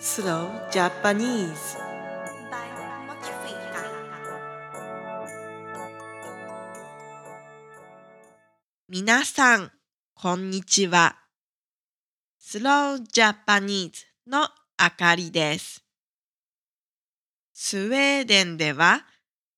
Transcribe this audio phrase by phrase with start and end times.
[0.00, 1.78] Slow Japanese
[8.88, 9.70] 皆さん、
[10.14, 11.16] こんにちは。
[12.40, 13.92] Slow Japanese
[14.26, 15.84] のあかりです。
[17.52, 19.06] スウェーデンでは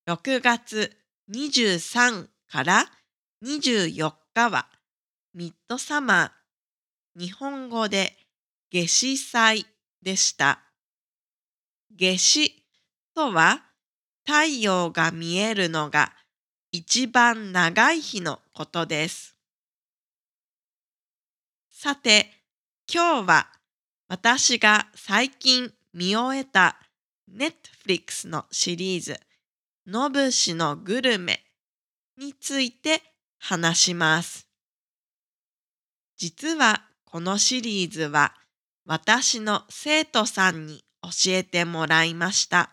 [0.07, 0.93] 6月
[1.33, 2.85] 23から
[3.43, 4.69] 24日は
[5.35, 8.17] ミッドサマー、日本語で
[8.71, 9.67] 夏至祭
[10.03, 10.63] でした。
[11.99, 12.65] 夏至
[13.15, 13.63] とは
[14.25, 16.13] 太陽が見えるのが
[16.73, 19.37] 一番長い日のことです。
[21.71, 22.31] さて、
[22.93, 23.49] 今日は
[24.09, 26.79] 私が最近見終えた
[27.33, 29.19] Netflix のシリーズ
[29.87, 31.43] のぶしのグルメ
[32.19, 33.03] について
[33.39, 34.49] 話します。
[36.17, 38.35] 実はこのシリーズは
[38.89, 42.71] 私の生徒さんに教えてもらいました。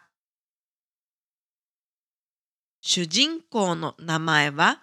[2.82, 4.80] 主人公の名前は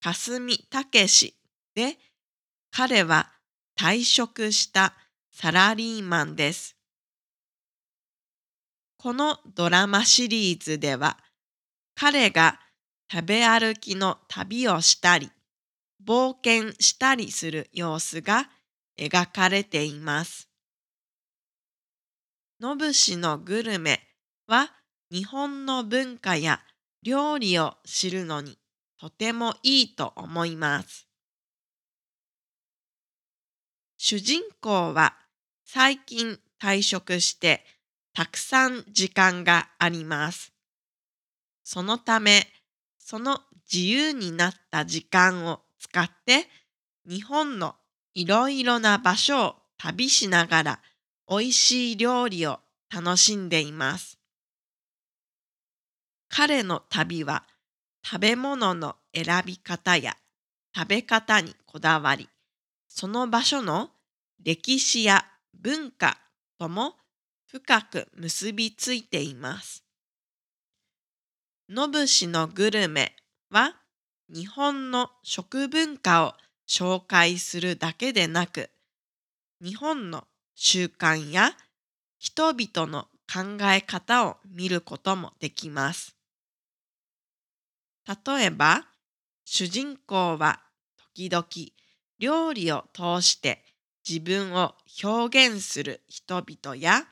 [0.00, 1.36] 霞武史
[1.74, 1.98] で、
[2.70, 3.30] 彼は
[3.78, 4.94] 退職した
[5.30, 6.74] サラリーマンです。
[8.96, 11.18] このドラマシリーズでは、
[11.94, 12.58] 彼が
[13.12, 15.30] 食べ歩きの旅をしたり、
[16.02, 18.48] 冒険したりする様子が
[18.98, 20.51] 描かれています。
[22.62, 24.00] のぶしのグルメ
[24.46, 24.70] は
[25.10, 26.60] 日本の文化や
[27.02, 28.56] 料理を知るのに
[29.00, 31.08] とてもいいと思います。
[33.96, 35.16] 主人公は
[35.64, 37.64] 最近退職して
[38.14, 40.52] たくさん時間があります。
[41.64, 42.46] そのため、
[42.96, 43.40] その
[43.72, 46.46] 自由になった時間を使って
[47.08, 47.74] 日本の
[48.14, 50.80] いろいろな場所を旅しながら
[51.28, 52.60] 美味しい料理を
[52.94, 54.18] 楽しんでいます。
[56.28, 57.44] 彼の旅は
[58.04, 60.16] 食べ物の選び方や
[60.74, 62.28] 食べ方にこだわり、
[62.88, 63.90] その場所の
[64.42, 65.24] 歴史や
[65.54, 66.18] 文化
[66.58, 66.94] とも
[67.46, 69.84] 深く結びついています。
[71.68, 73.14] のぶしのグルメ
[73.50, 73.76] は
[74.28, 76.34] 日本の食文化を
[76.68, 78.70] 紹介するだけでなく、
[79.62, 80.24] 日本の
[80.54, 81.52] 習慣や
[82.18, 86.16] 人々の考え方を見ることもできます。
[88.06, 88.84] 例えば、
[89.44, 90.60] 主人公は
[91.14, 91.46] 時々
[92.18, 93.64] 料理を通して
[94.08, 97.06] 自分を表現する人々や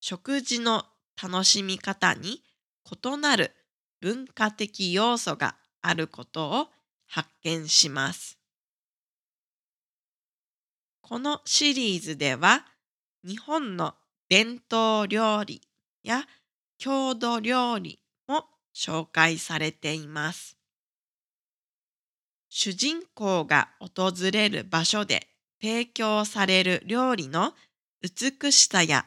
[0.00, 0.84] 食事の
[1.20, 2.42] 楽しみ方に
[2.84, 3.54] 異なる
[4.00, 6.68] 文化的要素があることを
[7.06, 8.37] 発見します。
[11.08, 12.66] このシリーズでは
[13.26, 13.94] 日本の
[14.28, 15.62] 伝統料理
[16.02, 16.24] や
[16.76, 20.58] 郷土料理も紹介されています。
[22.50, 25.28] 主人公が訪れる場所で
[25.62, 27.54] 提供される料理の
[28.02, 29.06] 美しさや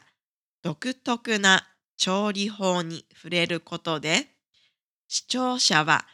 [0.62, 4.26] 独特な調理法に触れることで
[5.06, 6.04] 視聴者は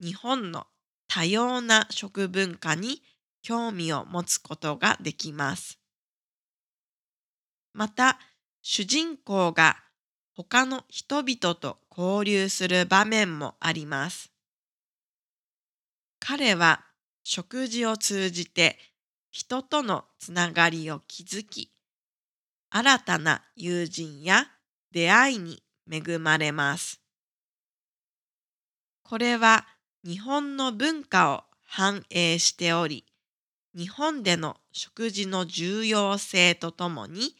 [0.00, 0.66] 日本の
[1.06, 3.02] 多様な食文化に
[3.44, 5.78] 興味を持つことができます。
[7.74, 8.18] また
[8.62, 9.76] 主人公が
[10.34, 14.32] 他の人々と交流する場面もあります。
[16.20, 16.86] 彼は
[17.22, 18.78] 食事を通じて
[19.30, 21.70] 人とのつながりを築き、
[22.70, 24.46] 新たな友人や
[24.90, 27.02] 出会いに恵まれます。
[29.02, 29.66] これは
[30.02, 33.04] 日本の文化を反映しており、
[33.76, 37.34] 日本での食事の重要性とともに、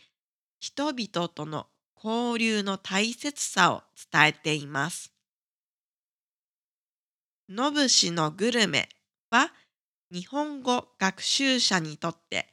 [0.58, 5.12] 人々との交流の大切さを伝えています。
[7.48, 8.88] のぶしのグルメ
[9.30, 9.52] は
[10.10, 12.48] 日本語学習者にとって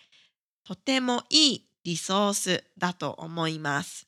[0.66, 4.08] とてもいいリソースだと思います。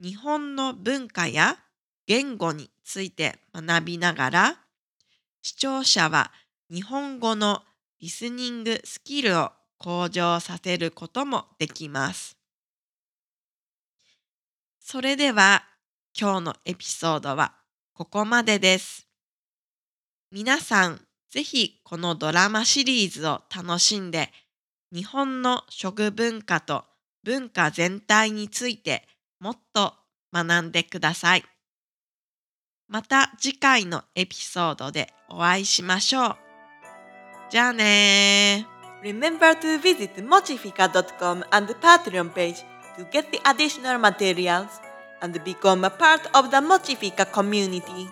[0.00, 1.58] 日本の文化や
[2.06, 4.58] 言語について学びながら
[5.42, 6.32] 視聴者は
[6.70, 7.62] 日本語の
[8.00, 12.36] リスニングスキルを向上させることもできます。
[14.80, 15.64] それでは
[16.18, 17.54] 今日のエピソードは
[17.92, 19.08] ここまでです。
[20.30, 21.00] 皆さん
[21.30, 24.30] ぜひこのドラマシリーズを楽しんで
[24.92, 26.84] 日本の食文化と
[27.22, 29.06] 文化全体について
[29.40, 29.94] もっと
[30.32, 31.44] 学んでください。
[32.88, 36.45] また次回のエピソードでお会いしましょう。
[37.49, 38.65] じゃあね
[39.03, 42.63] Remember to visit mochifica.com and the Patreon page
[42.97, 44.79] to get the additional materials
[45.21, 48.07] and become a part of the Mochifica community.